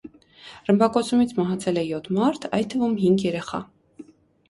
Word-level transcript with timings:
Ռմբակոծումից 0.69 1.35
մահացել 1.41 1.79
է 1.83 1.85
յոթ 1.91 2.11
մարդ, 2.19 2.51
այդ 2.59 2.73
թվում 2.75 2.99
հինգ 3.07 3.31
երեխա։ 3.33 3.65